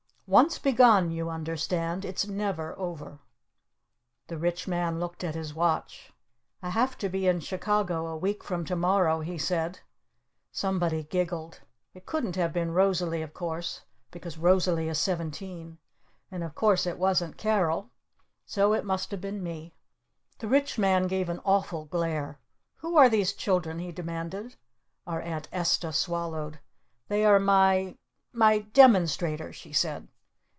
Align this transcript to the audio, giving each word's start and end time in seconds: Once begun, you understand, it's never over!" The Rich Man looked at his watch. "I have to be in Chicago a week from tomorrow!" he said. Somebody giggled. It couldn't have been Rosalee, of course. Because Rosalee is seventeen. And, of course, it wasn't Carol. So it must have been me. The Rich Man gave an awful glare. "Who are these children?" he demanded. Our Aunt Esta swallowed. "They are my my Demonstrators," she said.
Once 0.27 0.57
begun, 0.59 1.11
you 1.11 1.29
understand, 1.29 2.05
it's 2.05 2.25
never 2.25 2.73
over!" 2.79 3.19
The 4.27 4.37
Rich 4.37 4.65
Man 4.65 4.97
looked 4.97 5.25
at 5.25 5.35
his 5.35 5.53
watch. 5.53 6.13
"I 6.61 6.69
have 6.69 6.97
to 6.99 7.09
be 7.09 7.27
in 7.27 7.41
Chicago 7.41 8.07
a 8.07 8.15
week 8.15 8.41
from 8.41 8.63
tomorrow!" 8.63 9.19
he 9.19 9.37
said. 9.37 9.81
Somebody 10.49 11.03
giggled. 11.03 11.59
It 11.93 12.05
couldn't 12.05 12.37
have 12.37 12.53
been 12.53 12.71
Rosalee, 12.71 13.21
of 13.21 13.33
course. 13.33 13.81
Because 14.09 14.37
Rosalee 14.37 14.87
is 14.87 14.97
seventeen. 14.97 15.79
And, 16.31 16.45
of 16.45 16.55
course, 16.55 16.85
it 16.85 16.97
wasn't 16.97 17.35
Carol. 17.35 17.89
So 18.45 18.71
it 18.71 18.85
must 18.85 19.11
have 19.11 19.19
been 19.19 19.43
me. 19.43 19.75
The 20.39 20.47
Rich 20.47 20.77
Man 20.79 21.07
gave 21.07 21.27
an 21.27 21.41
awful 21.43 21.83
glare. 21.83 22.39
"Who 22.77 22.95
are 22.95 23.09
these 23.09 23.33
children?" 23.33 23.79
he 23.79 23.91
demanded. 23.91 24.55
Our 25.05 25.19
Aunt 25.19 25.49
Esta 25.51 25.91
swallowed. 25.91 26.57
"They 27.09 27.25
are 27.25 27.37
my 27.37 27.97
my 28.31 28.59
Demonstrators," 28.59 29.57
she 29.57 29.73
said. 29.73 30.07